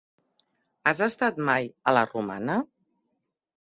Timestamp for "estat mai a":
1.09-1.97